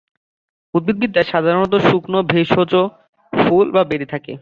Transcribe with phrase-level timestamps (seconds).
[0.73, 2.73] উদ্ভিদবিদ্যায় সাধারণত শুকনো ভেষজ,
[3.33, 4.33] ফুল বা বেরি থাকে।